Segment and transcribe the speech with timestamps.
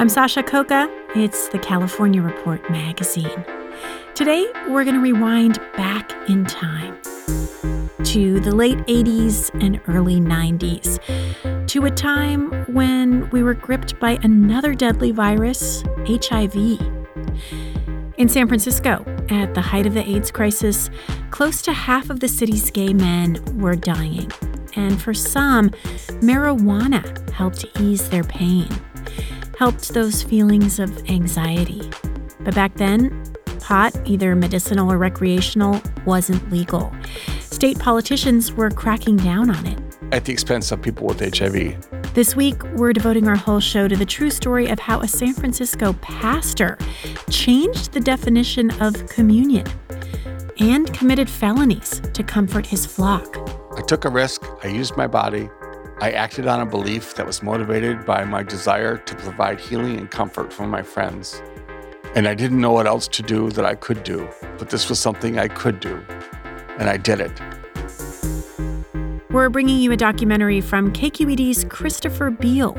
[0.00, 0.88] I'm Sasha Khokha.
[1.14, 3.44] It's the California Report magazine.
[4.14, 6.98] Today, we're going to rewind back in time
[8.04, 10.98] to the late 80s and early 90s,
[11.66, 16.56] to a time when we were gripped by another deadly virus, HIV.
[18.16, 20.88] In San Francisco, at the height of the AIDS crisis,
[21.30, 24.32] close to half of the city's gay men were dying.
[24.76, 25.68] And for some,
[26.22, 28.66] marijuana helped ease their pain
[29.60, 31.82] helped those feelings of anxiety.
[32.40, 33.30] But back then,
[33.60, 36.90] pot, either medicinal or recreational, wasn't legal.
[37.40, 39.78] State politicians were cracking down on it.
[40.12, 42.14] At the expense of people with HIV.
[42.14, 45.34] This week, we're devoting our whole show to the true story of how a San
[45.34, 46.78] Francisco pastor
[47.28, 49.66] changed the definition of communion
[50.58, 53.36] and committed felonies to comfort his flock.
[53.76, 55.50] I took a risk, I used my body,
[56.02, 60.10] I acted on a belief that was motivated by my desire to provide healing and
[60.10, 61.42] comfort for my friends.
[62.14, 64.98] And I didn't know what else to do that I could do, but this was
[64.98, 66.02] something I could do,
[66.78, 67.38] and I did it.
[69.30, 72.74] We're bringing you a documentary from KQED's Christopher Beale.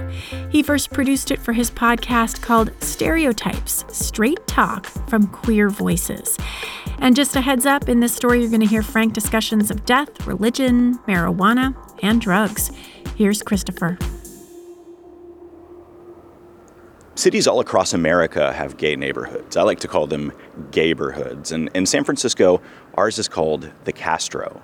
[0.50, 6.40] He first produced it for his podcast called Stereotypes Straight Talk from Queer Voices.
[6.98, 9.86] And just a heads up in this story, you're going to hear frank discussions of
[9.86, 12.72] death, religion, marijuana, and drugs.
[13.22, 14.00] Here's Christopher.
[17.14, 19.56] Cities all across America have gay neighborhoods.
[19.56, 20.34] I like to call them
[20.72, 21.52] gayborhoods.
[21.52, 22.64] And in San Francisco,
[22.96, 24.60] ours is called the Castro.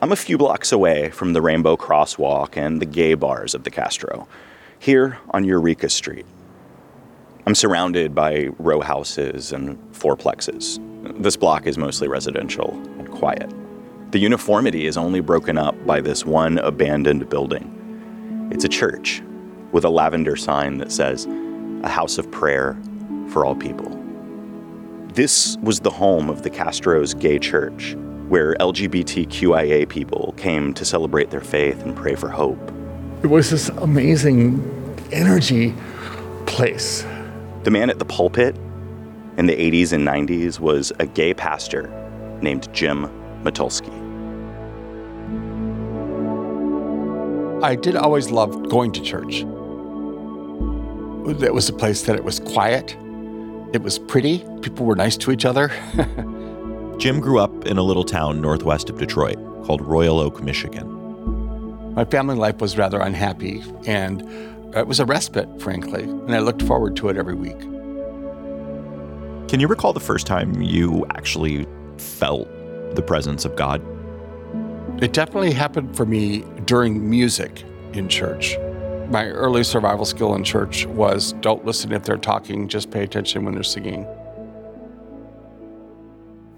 [0.00, 3.70] I'm a few blocks away from the Rainbow Crosswalk and the gay bars of the
[3.72, 4.28] Castro,
[4.78, 6.26] here on Eureka Street.
[7.48, 10.78] I'm surrounded by row houses and fourplexes.
[11.20, 13.52] This block is mostly residential and quiet.
[14.12, 18.50] The uniformity is only broken up by this one abandoned building.
[18.52, 19.22] It's a church
[19.72, 21.26] with a lavender sign that says,
[21.82, 22.78] A House of Prayer
[23.30, 23.88] for All People.
[25.14, 27.96] This was the home of the Castro's gay church,
[28.28, 32.70] where LGBTQIA people came to celebrate their faith and pray for hope.
[33.22, 34.60] It was this amazing
[35.10, 35.72] energy
[36.44, 37.06] place.
[37.62, 38.56] The man at the pulpit
[39.38, 41.88] in the 80s and 90s was a gay pastor
[42.42, 43.08] named Jim
[43.42, 43.91] Mitulski.
[47.62, 49.42] I did always love going to church.
[51.42, 52.96] It was a place that it was quiet,
[53.72, 55.68] it was pretty, people were nice to each other.
[56.98, 61.94] Jim grew up in a little town northwest of Detroit called Royal Oak, Michigan.
[61.94, 64.22] My family life was rather unhappy, and
[64.76, 67.60] it was a respite, frankly, and I looked forward to it every week.
[69.48, 71.66] Can you recall the first time you actually
[71.98, 72.48] felt
[72.96, 73.80] the presence of God?
[75.00, 78.56] It definitely happened for me during music in church.
[79.08, 83.44] My early survival skill in church was don't listen if they're talking, just pay attention
[83.44, 84.06] when they're singing.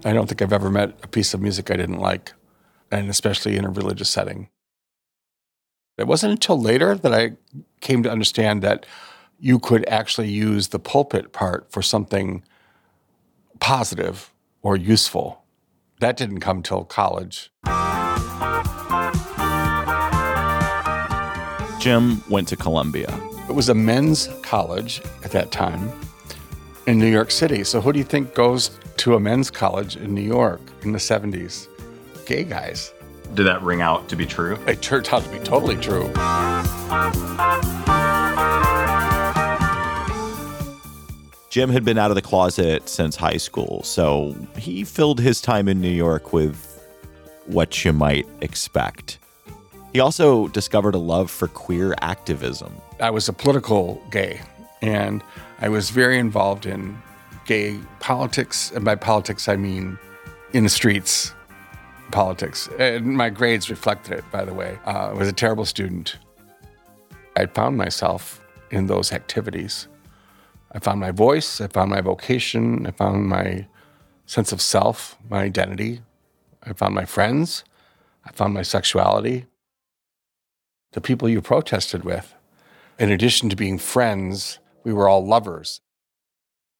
[0.05, 2.33] I don't think I've ever met a piece of music I didn't like,
[2.91, 4.49] and especially in a religious setting.
[5.97, 7.37] It wasn't until later that I
[7.81, 8.85] came to understand that
[9.39, 12.43] you could actually use the pulpit part for something
[13.59, 14.31] positive
[14.61, 15.43] or useful.
[15.99, 17.49] That didn't come till college.
[21.85, 23.15] Jim went to Columbia.
[23.47, 25.91] It was a men's college at that time
[26.87, 27.63] in New York City.
[27.63, 30.97] So, who do you think goes to a men's college in New York in the
[30.97, 31.67] 70s?
[32.25, 32.91] Gay guys.
[33.35, 34.55] Did that ring out to be true?
[34.65, 36.11] It turned out to be totally true.
[41.51, 45.67] Jim had been out of the closet since high school, so he filled his time
[45.67, 46.83] in New York with
[47.45, 49.19] what you might expect.
[49.95, 52.75] He also discovered a love for queer activism.
[52.99, 54.41] I was a political gay,
[54.81, 55.23] and
[55.61, 57.01] I was very involved in
[57.45, 58.73] gay politics.
[58.75, 59.97] And by politics, I mean
[60.51, 61.33] in the streets
[62.11, 62.67] politics.
[62.77, 64.77] And my grades reflected it, by the way.
[64.85, 66.17] Uh, I was a terrible student.
[67.37, 69.87] I found myself in those activities.
[70.73, 73.65] I found my voice, I found my vocation, I found my
[74.25, 76.01] sense of self, my identity.
[76.63, 77.63] I found my friends,
[78.25, 79.45] I found my sexuality.
[80.95, 82.33] The people you protested with.
[82.97, 85.81] In addition to being friends, we were all lovers.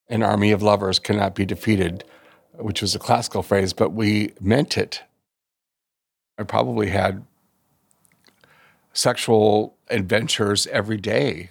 [0.08, 2.06] An army of lovers cannot be defeated,
[2.54, 5.04] which was a classical phrase, but we meant it.
[6.40, 7.26] I probably had
[8.94, 11.50] sexual adventures every day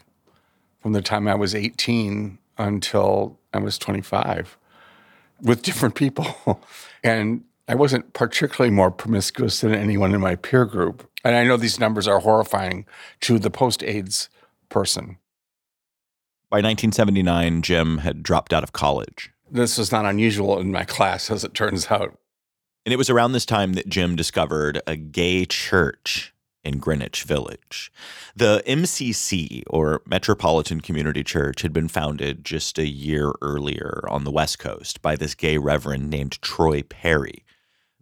[0.80, 4.56] from the time I was 18 until I was 25
[5.42, 6.62] with different people.
[7.04, 11.08] and I wasn't particularly more promiscuous than anyone in my peer group.
[11.24, 12.84] And I know these numbers are horrifying
[13.22, 14.28] to the post AIDS
[14.68, 15.18] person.
[16.50, 19.30] By 1979, Jim had dropped out of college.
[19.50, 22.18] This was not unusual in my class, as it turns out.
[22.84, 26.34] And it was around this time that Jim discovered a gay church
[26.64, 27.92] in Greenwich Village.
[28.36, 34.30] The MCC, or Metropolitan Community Church, had been founded just a year earlier on the
[34.30, 37.43] West Coast by this gay reverend named Troy Perry.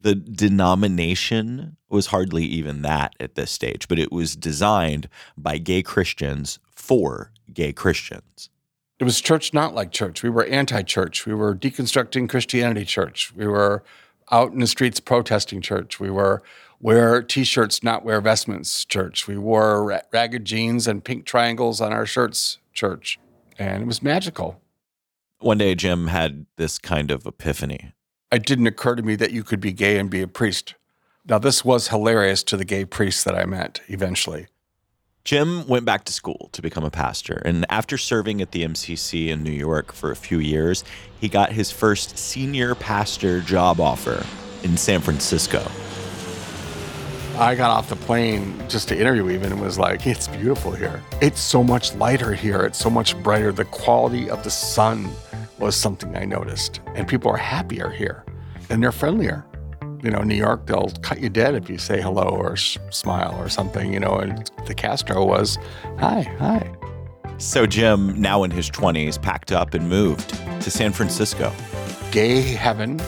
[0.03, 5.83] The denomination was hardly even that at this stage, but it was designed by gay
[5.83, 8.51] Christians for gay Christians.
[8.99, 10.23] It was church not like church.
[10.23, 11.27] We were anti church.
[11.27, 13.33] We were deconstructing Christianity church.
[13.35, 13.83] We were
[14.31, 16.01] out in the streets protesting church.
[16.01, 16.43] We were
[16.81, 19.29] wear t-shirts, not wear vestments church.
[19.29, 23.19] We wore ragged jeans and pink triangles on our shirts church.
[23.59, 24.61] And it was magical.
[25.39, 27.93] One day Jim had this kind of epiphany.
[28.33, 30.75] It didn't occur to me that you could be gay and be a priest.
[31.29, 34.47] Now this was hilarious to the gay priests that I met eventually.
[35.23, 39.29] Jim went back to school to become a pastor, and after serving at the MCC
[39.29, 40.83] in New York for a few years,
[41.21, 44.27] he got his first senior pastor job offer
[44.65, 45.63] in San Francisco.
[47.37, 51.03] I got off the plane just to interview even and was like, it's beautiful here.
[51.21, 52.61] It's so much lighter here.
[52.61, 53.53] It's so much brighter.
[53.53, 55.09] The quality of the sun
[55.59, 56.81] was something I noticed.
[56.95, 58.25] And people are happier here
[58.69, 59.47] and they're friendlier.
[60.03, 63.35] You know, New York, they'll cut you dead if you say hello or sh- smile
[63.41, 65.59] or something, you know, and the Castro was,
[65.99, 66.71] hi, hi.
[67.39, 70.31] So Jim, now in his 20s, packed up and moved
[70.61, 71.53] to San Francisco.
[72.11, 73.01] Gay heaven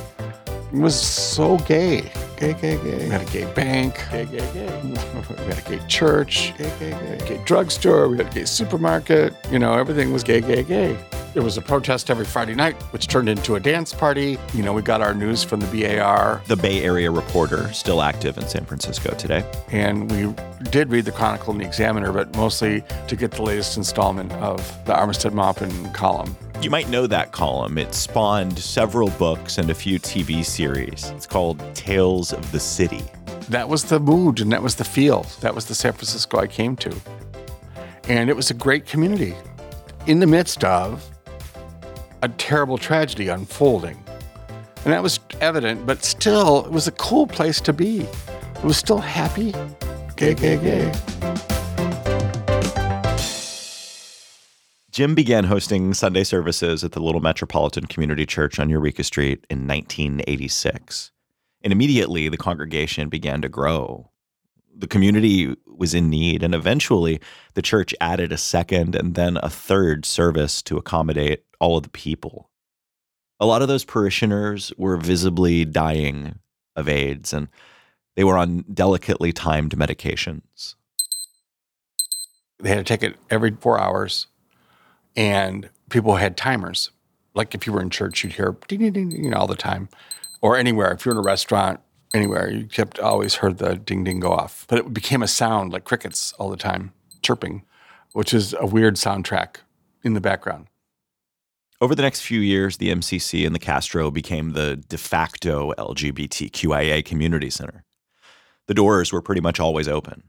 [0.72, 2.10] was so gay.
[2.36, 3.04] Gay, gay, gay.
[3.04, 3.94] We had a gay bank.
[4.10, 4.80] Gay, gay, gay.
[4.82, 6.52] we had a gay church.
[6.58, 7.26] Gay, gay, gay.
[7.26, 8.08] Gay drugstore.
[8.08, 9.34] We had a gay supermarket.
[9.50, 10.96] You know, everything was gay, gay, gay.
[11.34, 14.38] There was a protest every Friday night, which turned into a dance party.
[14.52, 16.40] You know, we got our news from the BAR.
[16.46, 19.44] The Bay Area Reporter, still active in San Francisco today.
[19.72, 20.32] And we
[20.70, 24.58] did read the Chronicle and the Examiner, but mostly to get the latest installment of
[24.84, 26.36] the Armistead Maupin column.
[26.64, 27.76] You might know that column.
[27.76, 31.10] It spawned several books and a few TV series.
[31.10, 33.02] It's called Tales of the City.
[33.50, 35.26] That was the mood and that was the feel.
[35.42, 36.96] That was the San Francisco I came to.
[38.08, 39.34] And it was a great community
[40.06, 41.06] in the midst of
[42.22, 44.02] a terrible tragedy unfolding.
[44.84, 48.00] And that was evident, but still, it was a cool place to be.
[48.00, 49.52] It was still happy.
[50.16, 51.33] Gay, gay, gay.
[54.94, 59.66] Jim began hosting Sunday services at the Little Metropolitan Community Church on Eureka Street in
[59.66, 61.10] 1986.
[61.64, 64.12] And immediately the congregation began to grow.
[64.72, 67.18] The community was in need, and eventually
[67.54, 71.90] the church added a second and then a third service to accommodate all of the
[71.90, 72.48] people.
[73.40, 76.38] A lot of those parishioners were visibly dying
[76.76, 77.48] of AIDS and
[78.14, 80.76] they were on delicately timed medications.
[82.60, 84.28] They had to take it every four hours,
[85.16, 86.90] and people had timers.
[87.34, 89.56] Like if you were in church, you'd hear ding, ding, ding, you know, all the
[89.56, 89.88] time,
[90.40, 90.92] or anywhere.
[90.92, 91.80] If you're in a restaurant,
[92.14, 94.64] anywhere, you kept always heard the ding ding go off.
[94.68, 96.92] But it became a sound like crickets all the time,
[97.22, 97.64] chirping,
[98.12, 99.56] which is a weird soundtrack
[100.02, 100.68] in the background.
[101.80, 107.04] Over the next few years, the MCC and the Castro became the de facto LGBTQIA
[107.04, 107.84] community center.
[108.68, 110.22] The doors were pretty much always open.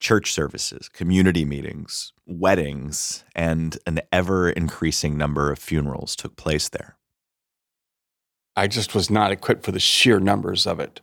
[0.00, 6.96] Church services, community meetings, weddings, and an ever increasing number of funerals took place there.
[8.56, 11.00] I just was not equipped for the sheer numbers of it.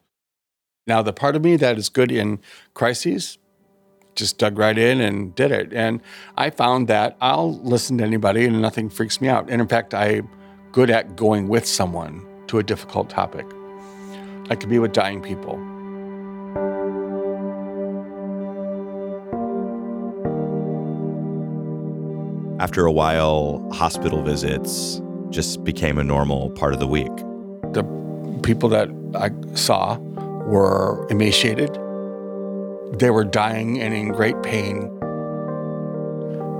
[0.85, 2.39] Now, the part of me that is good in
[2.73, 3.37] crises
[4.15, 5.71] just dug right in and did it.
[5.73, 6.01] And
[6.37, 9.49] I found that I'll listen to anybody and nothing freaks me out.
[9.49, 10.27] And in fact, I'm
[10.71, 13.45] good at going with someone to a difficult topic.
[14.49, 15.57] I could be with dying people.
[22.59, 24.99] After a while, hospital visits
[25.29, 27.15] just became a normal part of the week.
[27.73, 27.83] The
[28.41, 29.97] people that I saw
[30.47, 31.71] were emaciated.
[32.97, 34.89] They were dying and in great pain,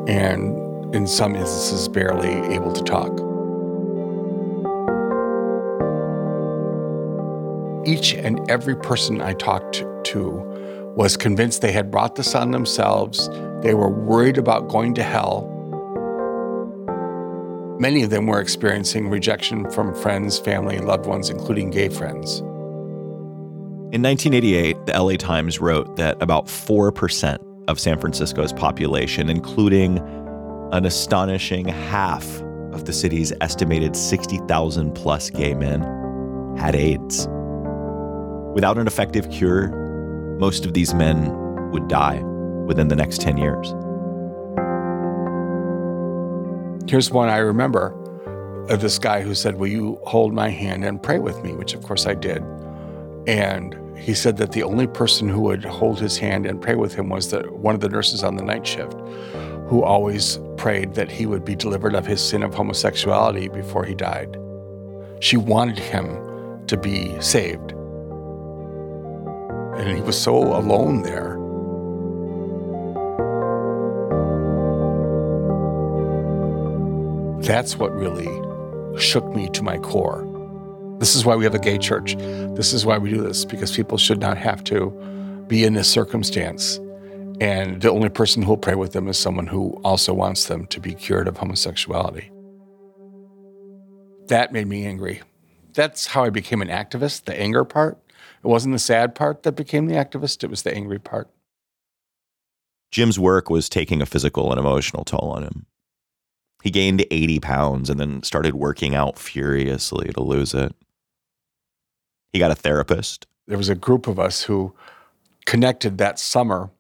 [0.08, 3.12] and in some instances, barely able to talk.
[7.88, 13.30] Each and every person I talked to was convinced they had brought this on themselves.
[13.62, 15.57] They were worried about going to hell
[17.80, 22.40] Many of them were experiencing rejection from friends, family, loved ones, including gay friends.
[23.94, 30.00] In 1988, the LA Times wrote that about 4% of San Francisco's population, including
[30.72, 32.42] an astonishing half
[32.74, 35.82] of the city's estimated 60,000 plus gay men,
[36.58, 37.28] had AIDS.
[38.56, 39.70] Without an effective cure,
[40.40, 41.32] most of these men
[41.70, 42.20] would die
[42.66, 43.72] within the next 10 years.
[46.88, 47.94] Here's one I remember
[48.70, 51.54] of this guy who said, Will you hold my hand and pray with me?
[51.54, 52.42] Which, of course, I did.
[53.28, 56.96] And he said that the only person who would hold his hand and pray with
[56.96, 58.94] him was the, one of the nurses on the night shift,
[59.68, 63.94] who always prayed that he would be delivered of his sin of homosexuality before he
[63.94, 64.38] died.
[65.20, 67.74] She wanted him to be saved.
[69.76, 71.38] And he was so alone there.
[77.42, 78.28] That's what really
[79.00, 80.26] shook me to my core.
[81.00, 82.16] This is why we have a gay church.
[82.18, 84.90] This is why we do this, because people should not have to
[85.48, 86.80] be in this circumstance.
[87.40, 90.80] And the only person who'll pray with them is someone who also wants them to
[90.80, 92.32] be cured of homosexuality.
[94.28, 95.22] That made me angry.
[95.74, 98.00] That's how I became an activist, the anger part.
[98.44, 101.30] It wasn't the sad part that became the activist, it was the angry part.
[102.92, 105.66] Jim's work was taking a physical and emotional toll on him.
[106.64, 110.76] He gained 80 pounds and then started working out furiously to lose it.
[112.34, 113.28] He got a therapist.
[113.48, 114.74] There was a group of us who
[115.46, 116.72] connected that summer.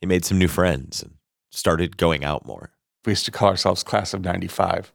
[0.00, 1.14] He made some new friends and
[1.50, 2.70] started going out more.
[3.04, 4.90] We used to call ourselves Class of 95.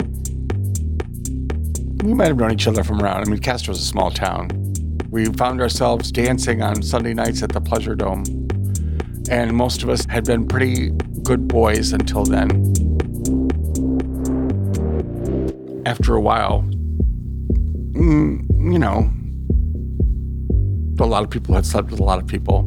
[2.03, 3.21] We might have known each other from around.
[3.21, 4.49] I mean, Castro's a small town.
[5.09, 8.23] We found ourselves dancing on Sunday nights at the Pleasure Dome.
[9.29, 10.91] And most of us had been pretty
[11.23, 12.73] good boys until then
[15.85, 16.61] after a while,
[17.93, 19.11] mm, you know,
[20.99, 22.59] a lot of people had slept with a lot of people.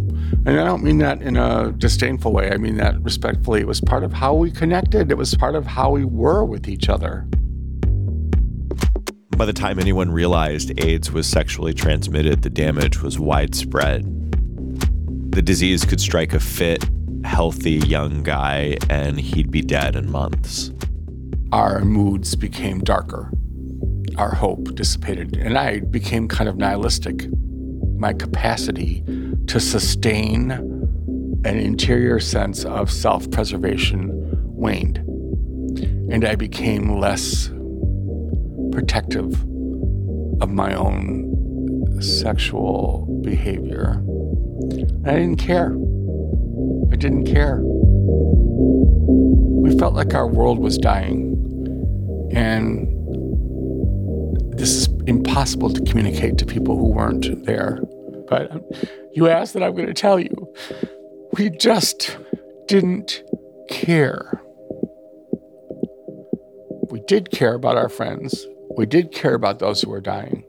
[0.47, 2.51] And I don't mean that in a disdainful way.
[2.51, 3.61] I mean that respectfully.
[3.61, 6.69] It was part of how we connected, it was part of how we were with
[6.69, 7.27] each other.
[9.37, 14.05] By the time anyone realized AIDS was sexually transmitted, the damage was widespread.
[15.33, 16.85] The disease could strike a fit,
[17.25, 20.71] healthy young guy, and he'd be dead in months
[21.53, 23.31] our moods became darker.
[24.17, 27.27] Our hope dissipated, and I became kind of nihilistic.
[27.99, 29.05] My capacity
[29.49, 30.51] to sustain
[31.45, 34.11] an interior sense of self preservation
[34.49, 34.99] waned,
[36.11, 37.51] and I became less
[38.73, 39.35] protective
[40.41, 44.03] of my own sexual behavior.
[45.05, 45.77] I didn't care.
[46.91, 47.61] I didn't care.
[49.63, 51.32] We felt like our world was dying.
[52.33, 52.89] And
[54.57, 57.81] this is impossible to communicate to people who weren't there.
[58.29, 58.53] But
[59.13, 60.55] you asked that I'm going to tell you.
[61.33, 62.19] We just
[62.67, 63.23] didn't
[63.69, 64.43] care.
[66.91, 68.47] We did care about our friends.
[68.77, 70.45] We did care about those who were dying.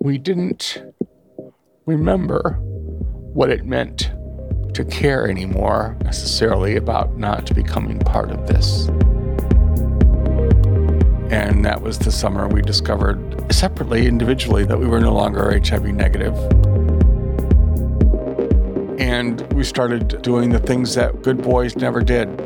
[0.00, 0.82] We didn't
[1.86, 2.58] remember
[3.32, 4.10] what it meant
[4.74, 8.88] to care anymore necessarily about not becoming part of this.
[11.30, 15.84] And that was the summer we discovered separately, individually, that we were no longer HIV
[15.94, 16.36] negative.
[19.00, 22.36] And we started doing the things that good boys never did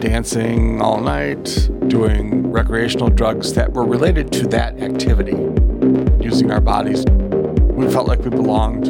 [0.00, 5.36] dancing all night, doing recreational drugs that were related to that activity,
[6.22, 7.04] using our bodies.
[7.06, 8.88] We felt like we belonged,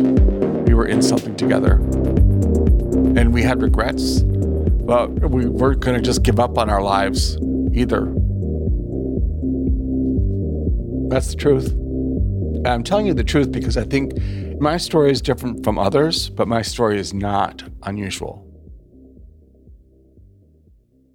[0.66, 1.74] we were in something together.
[1.74, 7.36] And we had regrets, but we weren't going to just give up on our lives
[7.72, 8.12] either.
[11.16, 11.72] That's the truth.
[12.66, 14.12] I'm telling you the truth because I think
[14.60, 18.46] my story is different from others, but my story is not unusual.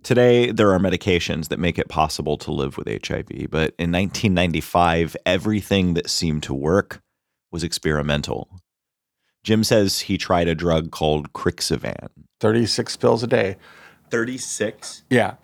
[0.01, 5.15] Today, there are medications that make it possible to live with HIV, but in 1995,
[5.27, 6.99] everything that seemed to work
[7.51, 8.49] was experimental.
[9.43, 12.07] Jim says he tried a drug called Crixivan.
[12.39, 13.55] 36 pills a day.
[14.09, 15.03] 36?
[15.11, 15.35] Yeah.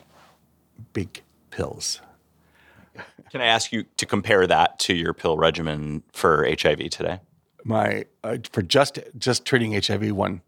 [0.94, 1.22] Big
[1.52, 2.02] pills.
[3.32, 7.20] Can I ask you to compare that to your pill regimen for HIV today?
[7.64, 10.42] My uh, for just just treating HIV one.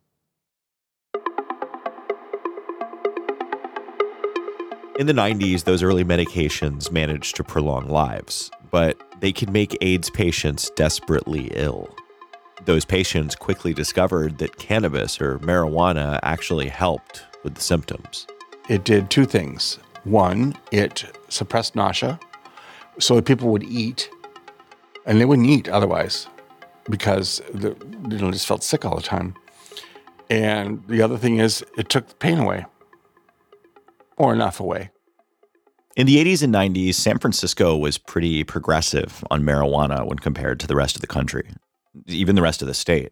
[4.98, 10.10] In the 90s, those early medications managed to prolong lives, but they could make AIDS
[10.10, 11.88] patients desperately ill.
[12.66, 18.28] Those patients quickly discovered that cannabis or marijuana actually helped with the symptoms.
[18.68, 19.80] It did two things.
[20.04, 22.20] One, it suppressed nausea,
[23.00, 24.10] so that people would eat,
[25.06, 26.28] and they wouldn't eat otherwise
[26.90, 27.76] because the,
[28.10, 29.36] you know just felt sick all the time.
[30.30, 32.66] And the other thing is, it took the pain away,
[34.18, 34.92] or enough away.
[35.96, 40.68] In the 80s and 90s, San Francisco was pretty progressive on marijuana when compared to
[40.68, 41.50] the rest of the country,
[42.08, 43.12] even the rest of the state.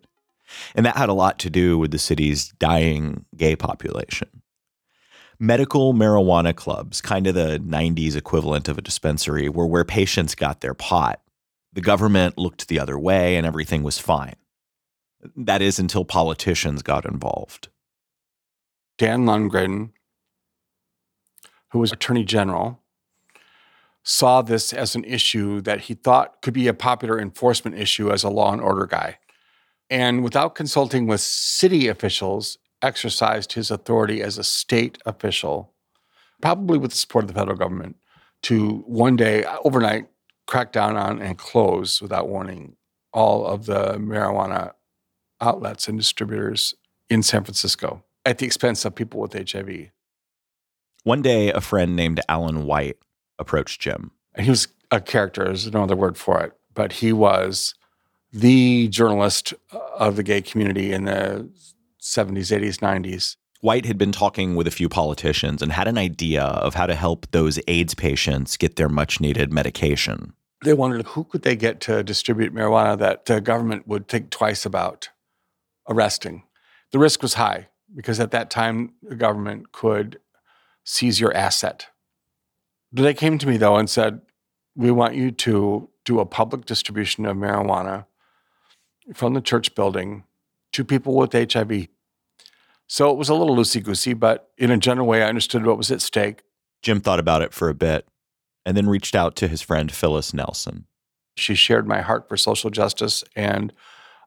[0.75, 4.29] And that had a lot to do with the city's dying gay population.
[5.39, 10.62] Medical marijuana clubs, kind of the 90s equivalent of a dispensary, were where patients got
[10.62, 11.22] their pot.
[11.74, 14.36] The government looked the other way and everything was fine.
[15.36, 17.67] That is until politicians got involved.
[18.98, 19.91] Dan Lungren,
[21.70, 22.79] who was Attorney General,
[24.01, 28.24] saw this as an issue that he thought could be a popular enforcement issue as
[28.24, 29.20] a law and order guy.
[29.89, 35.74] And without consulting with city officials, exercised his authority as a state official,
[36.41, 37.98] probably with the support of the federal government,
[38.44, 40.07] to one day, overnight,
[40.48, 42.77] crack down on and close without warning
[43.14, 44.72] all of the marijuana
[45.42, 46.74] outlets and distributors
[47.09, 49.92] in San Francisco at the expense of people with HIV.
[51.03, 52.98] One day, a friend named Alan White
[53.40, 54.11] approached Jim.
[54.33, 57.74] And he was a character, there's no other word for it, but he was
[58.31, 61.50] the journalist uh, of the gay community in the
[62.07, 63.35] 70s, 80s, 90s.
[63.59, 66.96] White had been talking with a few politicians and had an idea of how to
[66.96, 70.33] help those AIDS patients get their much needed medication.
[70.63, 74.65] They wondered who could they get to distribute marijuana that the government would think twice
[74.65, 75.09] about
[75.89, 76.43] arresting.
[76.91, 80.20] The risk was high because at that time the government could
[80.83, 81.87] seize your asset.
[82.91, 84.22] They came to me though and said,
[84.75, 88.05] "We want you to do a public distribution of marijuana
[89.13, 90.24] from the church building
[90.72, 91.89] to people with HIV."
[92.87, 95.77] So it was a little loosey goosey, but in a general way, I understood what
[95.77, 96.43] was at stake.
[96.81, 98.07] Jim thought about it for a bit
[98.65, 100.85] and then reached out to his friend Phyllis Nelson.
[101.35, 103.73] She shared my heart for social justice and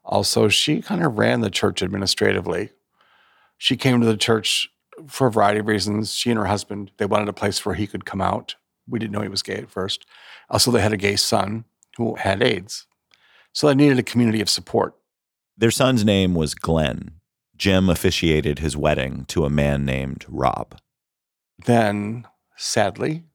[0.03, 2.69] also she kind of ran the church administratively.
[3.57, 4.69] She came to the church
[5.07, 6.13] for a variety of reasons.
[6.13, 8.55] She and her husband, they wanted a place where he could come out.
[8.87, 10.05] We didn't know he was gay at first.
[10.49, 11.65] Also, they had a gay son
[11.97, 12.85] who had AIDS.
[13.53, 14.95] So they needed a community of support.
[15.57, 17.11] Their son's name was Glenn.
[17.61, 20.79] Jim officiated his wedding to a man named Rob.
[21.63, 22.25] Then,
[22.57, 23.25] sadly,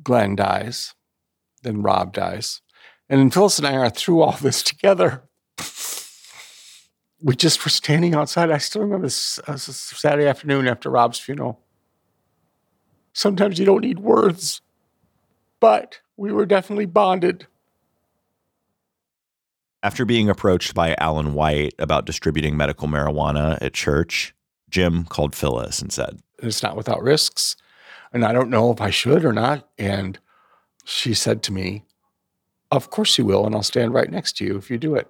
[0.00, 0.94] Glenn dies.
[1.64, 2.60] Then Rob dies.
[3.08, 5.24] And then Phyllis and I are through all this together.
[7.20, 8.52] we just were standing outside.
[8.52, 11.58] I still remember this, uh, this Saturday afternoon after Rob's funeral.
[13.12, 14.60] Sometimes you don't need words,
[15.58, 17.48] but we were definitely bonded.
[19.84, 24.32] After being approached by Alan White about distributing medical marijuana at church,
[24.70, 27.56] Jim called Phyllis and said, It's not without risks.
[28.12, 29.68] And I don't know if I should or not.
[29.78, 30.20] And
[30.84, 31.82] she said to me,
[32.70, 33.44] Of course you will.
[33.44, 35.08] And I'll stand right next to you if you do it.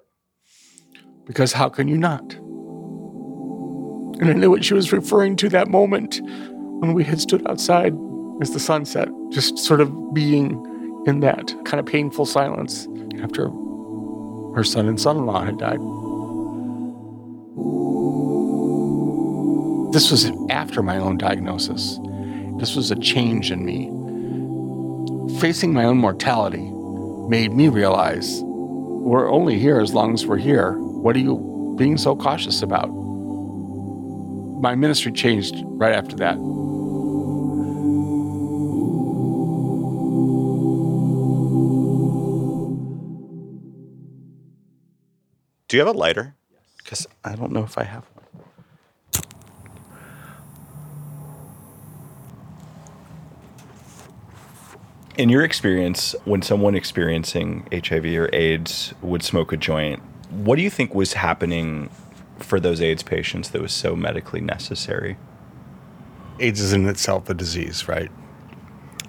[1.27, 2.33] Because how can you not?
[4.23, 7.95] And I knew what she was referring to that moment when we had stood outside
[8.41, 10.65] as the sun set, just sort of being
[11.07, 12.89] in that kind of painful silence
[13.23, 13.51] after
[14.55, 15.81] her son and son in law had died.
[19.93, 21.99] This was after my own diagnosis.
[22.59, 23.91] This was a change in me.
[25.39, 26.71] Facing my own mortality
[27.29, 30.79] made me realize we're only here as long as we're here.
[30.79, 32.87] What are you being so cautious about?
[34.63, 36.37] My ministry changed right after that.
[45.73, 46.35] Do you have a lighter?
[46.77, 49.25] Because I don't know if I have one.
[55.17, 60.63] In your experience, when someone experiencing HIV or AIDS would smoke a joint, what do
[60.63, 61.89] you think was happening
[62.39, 65.17] for those AIDS patients that was so medically necessary?
[66.39, 68.11] AIDS is in itself a disease, right?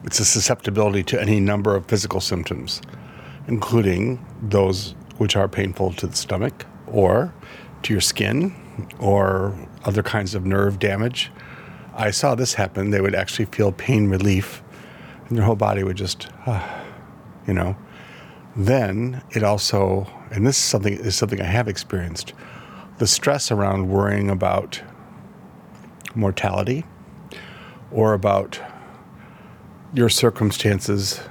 [0.06, 2.82] It's a susceptibility to any number of physical symptoms,
[3.50, 7.34] including those which are painful to the stomach or
[7.84, 8.54] to your skin
[9.00, 11.32] or other kinds of nerve damage.
[11.96, 12.90] I saw this happen.
[12.90, 14.64] They would actually feel pain relief
[15.28, 16.84] and their whole body would just, uh,
[17.48, 17.76] you know.
[18.56, 22.34] Then it also, and this is something is something I have experienced,
[23.00, 24.82] the stress around worrying about
[26.16, 26.86] mortality
[27.92, 28.60] or about
[29.94, 31.22] your circumstances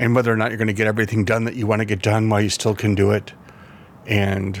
[0.00, 2.00] and whether or not you're going to get everything done that you want to get
[2.00, 3.34] done while you still can do it
[4.06, 4.60] and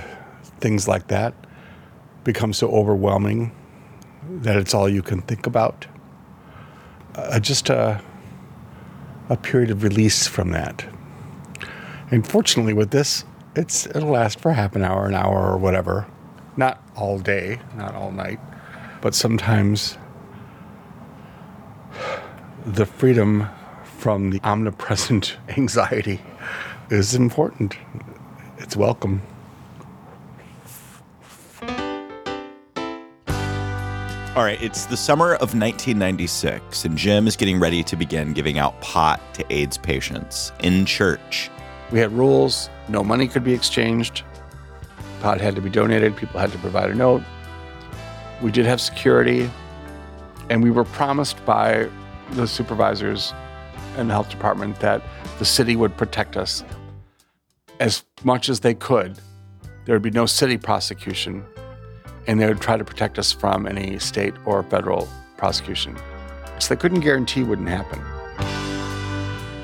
[0.60, 1.34] things like that
[2.24, 3.50] become so overwhelming
[4.28, 5.86] that it's all you can think about.
[7.14, 8.02] Uh, just a,
[9.30, 10.86] a period of release from that.
[12.10, 13.24] And fortunately, with this,
[13.56, 16.06] it's it'll last for half an hour, an hour, or whatever.
[16.58, 18.38] Not all day, not all night,
[19.00, 19.96] but sometimes
[22.66, 23.48] the freedom
[24.00, 26.18] from the omnipresent anxiety
[26.88, 27.76] is important.
[28.56, 29.20] It's welcome.
[34.34, 38.58] All right, it's the summer of 1996, and Jim is getting ready to begin giving
[38.58, 41.50] out pot to AIDS patients in church.
[41.92, 44.22] We had rules no money could be exchanged,
[45.20, 47.22] pot had to be donated, people had to provide a note.
[48.40, 49.50] We did have security,
[50.48, 51.90] and we were promised by
[52.30, 53.34] the supervisors
[53.96, 55.02] and the health department that
[55.38, 56.64] the city would protect us
[57.80, 59.18] as much as they could.
[59.84, 61.44] There would be no city prosecution,
[62.26, 65.96] and they would try to protect us from any state or federal prosecution.
[66.58, 67.98] So they couldn't guarantee wouldn't happen.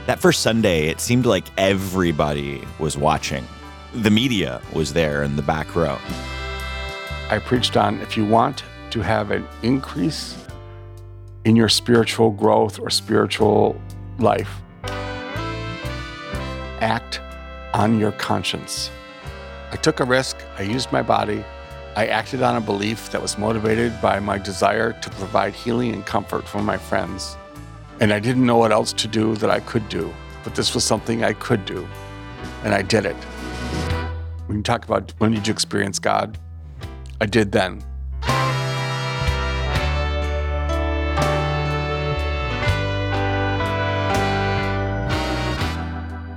[0.07, 3.47] That first Sunday, it seemed like everybody was watching.
[3.93, 5.99] The media was there in the back row.
[7.29, 10.37] I preached on if you want to have an increase
[11.45, 13.81] in your spiritual growth or spiritual
[14.19, 14.63] life,
[16.81, 17.21] act
[17.75, 18.91] on your conscience.
[19.73, 21.45] I took a risk, I used my body,
[21.97, 26.05] I acted on a belief that was motivated by my desire to provide healing and
[26.05, 27.37] comfort for my friends.
[28.01, 30.13] And I didn't know what else to do that I could do,
[30.45, 31.89] but this was something I could do,
[32.65, 33.17] and I did it.
[34.47, 36.39] When you talk about when did you experience God,
[37.21, 37.83] I did then.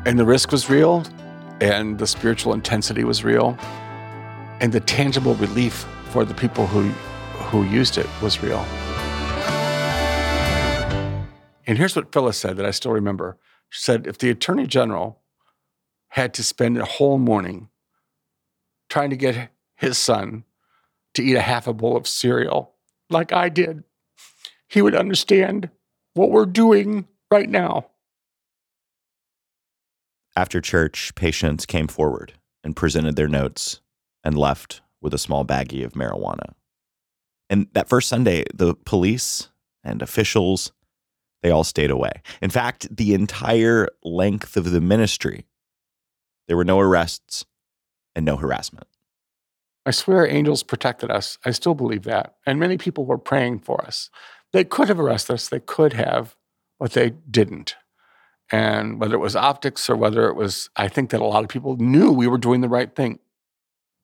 [0.10, 1.06] And the risk was real,
[1.62, 3.56] and the spiritual intensity was real,
[4.60, 6.90] and the tangible relief for the people who,
[7.50, 8.66] who used it was real.
[11.68, 13.38] And here's what Phyllis said that I still remember.
[13.70, 15.20] She said, if the attorney general
[16.08, 17.70] had to spend a whole morning
[18.90, 20.44] trying to get his son
[21.14, 22.74] to eat a half a bowl of cereal
[23.12, 23.84] like I did,
[24.68, 25.70] he would understand
[26.16, 27.92] what we're doing right now.
[30.40, 32.32] After church, patients came forward
[32.64, 33.82] and presented their notes
[34.24, 36.54] and left with a small baggie of marijuana.
[37.50, 39.50] And that first Sunday, the police
[39.84, 40.72] and officials,
[41.44, 42.22] they all stayed away.
[42.42, 45.46] In fact, the entire length of the ministry,
[46.48, 47.46] there were no arrests
[48.16, 48.88] and no harassment.
[49.86, 51.38] I swear angels protected us.
[51.44, 52.36] I still believe that.
[52.46, 54.10] And many people were praying for us.
[54.54, 56.38] They could have arrested us, they could have,
[56.80, 57.76] but they didn't.
[58.52, 61.50] And whether it was optics or whether it was, I think that a lot of
[61.50, 63.20] people knew we were doing the right thing.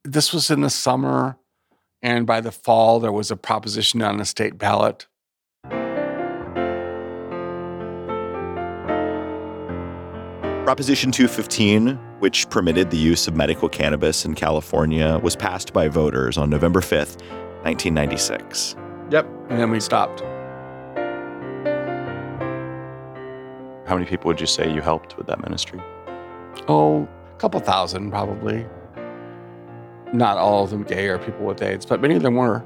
[0.04, 1.38] This was in the summer,
[2.04, 5.08] and by the fall, there was a proposition on the state ballot.
[10.64, 16.38] Proposition 215, which permitted the use of medical cannabis in California, was passed by voters
[16.38, 17.22] on November 5th,
[17.64, 18.76] 1996.
[19.12, 19.28] Yep.
[19.50, 20.24] And then we stopped.
[23.86, 25.80] How many people would you say you helped with that ministry?
[26.68, 28.66] Oh, a couple thousand probably.
[30.12, 32.64] Not all of them gay or people with AIDS, but many of them were.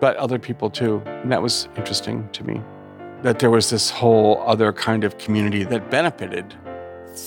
[0.00, 1.02] But other people too.
[1.06, 2.60] And that was interesting to me.
[3.22, 6.54] That there was this whole other kind of community that benefited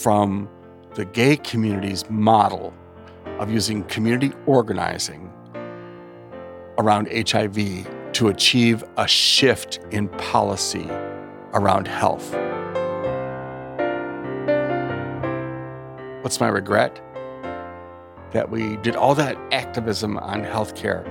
[0.02, 0.48] from
[0.94, 2.72] the gay community's model
[3.40, 5.34] of using community organizing
[6.78, 10.88] around HIV to achieve a shift in policy
[11.54, 12.36] around health.
[16.30, 17.02] What's my regret?
[18.34, 21.04] That we did all that activism on healthcare,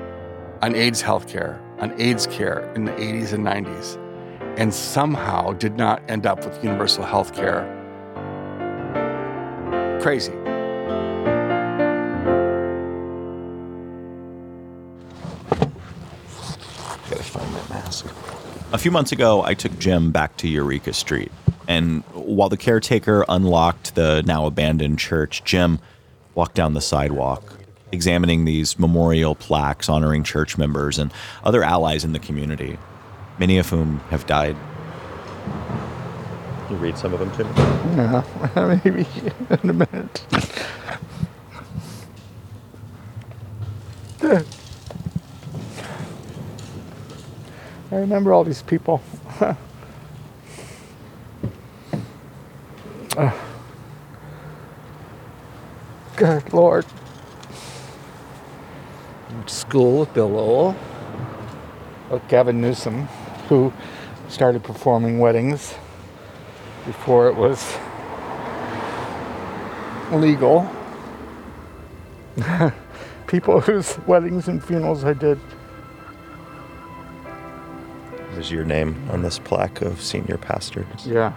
[0.62, 3.98] on AIDS healthcare, on AIDS care in the 80s and 90s.
[4.56, 7.66] and somehow did not end up with universal health care.
[10.00, 10.30] Crazy.
[17.10, 18.06] Gotta find that mask.
[18.72, 21.32] A few months ago, I took Jim back to Eureka Street.
[21.68, 25.78] And while the caretaker unlocked the now abandoned church, Jim
[26.34, 27.58] walked down the sidewalk,
[27.92, 31.12] examining these memorial plaques honoring church members and
[31.44, 32.78] other allies in the community,
[33.38, 34.56] many of whom have died.
[36.70, 37.50] You read some of them to me?
[37.96, 39.06] Yeah, maybe
[39.50, 40.24] in a minute.
[47.90, 49.02] I remember all these people.
[53.18, 53.32] Uh,
[56.16, 56.86] good Lord.
[59.32, 60.76] Went to school with Bill Lowell,
[62.10, 63.06] with Gavin Newsom,
[63.48, 63.72] who
[64.28, 65.74] started performing weddings
[66.86, 67.76] before it was
[70.12, 70.70] legal.
[73.26, 75.40] People whose weddings and funerals I did.
[78.30, 81.04] There's your name on this plaque of senior pastors.
[81.04, 81.32] Yeah.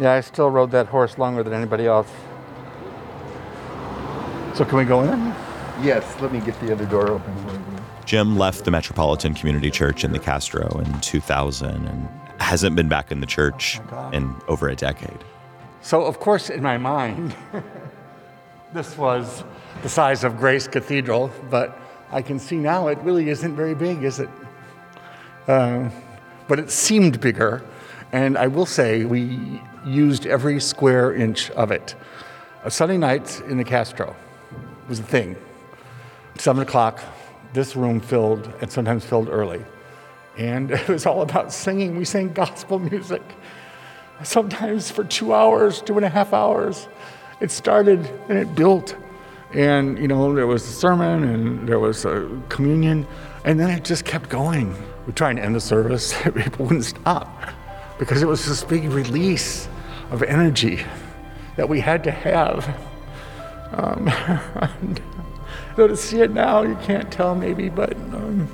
[0.00, 2.08] Yeah, I still rode that horse longer than anybody else.
[4.54, 5.34] So can we go in?
[5.82, 7.60] Yes, let me get the other door open for you.
[8.06, 12.08] Jim left the Metropolitan Community Church in the Castro in 2000 and
[12.40, 13.78] hasn't been back in the church
[14.14, 15.22] in over a decade.
[15.82, 17.36] So, of course, in my mind,
[18.72, 19.44] this was
[19.82, 21.78] the size of Grace Cathedral, but
[22.10, 24.30] I can see now it really isn't very big, is it?
[25.46, 25.90] Uh,
[26.48, 27.62] but it seemed bigger,
[28.12, 31.94] and I will say we used every square inch of it.
[32.64, 34.14] A Sunday night in the Castro
[34.88, 35.36] was a thing.
[36.36, 37.02] Seven o'clock,
[37.52, 39.64] this room filled, and sometimes filled early.
[40.36, 41.96] And it was all about singing.
[41.96, 43.22] We sang gospel music,
[44.22, 46.88] sometimes for two hours, two and a half hours.
[47.40, 48.96] It started and it built.
[49.52, 53.06] And, you know, there was a sermon and there was a communion,
[53.44, 54.76] and then it just kept going.
[55.06, 57.50] We'd try and end the service, people wouldn't stop
[58.00, 59.68] because it was this big release
[60.10, 60.84] of energy
[61.56, 62.68] that we had to have.
[63.72, 64.10] Um,
[65.76, 68.48] so to see it now, you can't tell maybe, but um,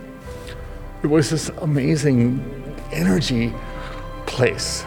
[1.03, 3.53] it was this amazing energy
[4.27, 4.85] place.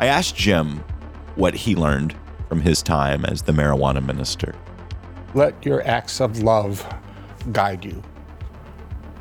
[0.00, 0.84] I asked Jim
[1.34, 2.14] what he learned
[2.48, 4.54] from his time as the marijuana minister.
[5.34, 6.86] Let your acts of love
[7.52, 8.02] guide you,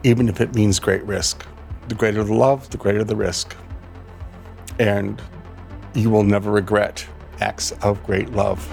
[0.04, 1.46] even if it means great risk.
[1.90, 3.56] The greater the love, the greater the risk.
[4.80, 5.22] And
[5.94, 7.06] you will never regret
[7.40, 8.68] acts of great love.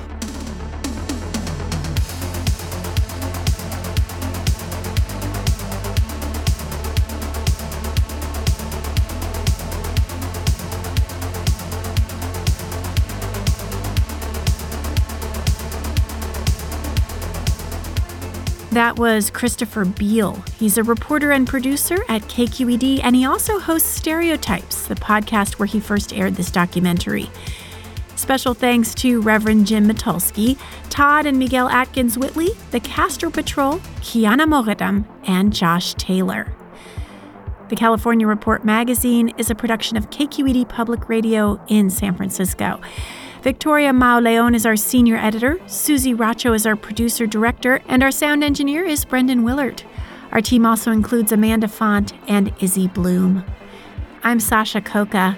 [18.74, 20.42] That was Christopher Beale.
[20.58, 25.66] He's a reporter and producer at KQED, and he also hosts Stereotypes, the podcast where
[25.66, 27.30] he first aired this documentary.
[28.16, 30.58] Special thanks to Reverend Jim Mitulski,
[30.90, 36.52] Todd and Miguel Atkins Whitley, the Castro Patrol, Kiana Moredam, and Josh Taylor.
[37.68, 42.80] The California Report magazine is a production of KQED Public Radio in San Francisco.
[43.44, 48.42] Victoria Mauleón is our senior editor, Susie Racho is our producer director, and our sound
[48.42, 49.82] engineer is Brendan Willard.
[50.32, 53.44] Our team also includes Amanda Font and Izzy Bloom.
[54.22, 55.36] I'm Sasha Khokha.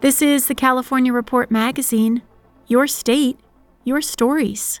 [0.00, 2.22] This is the California Report magazine.
[2.68, 3.40] Your state,
[3.82, 4.80] your stories.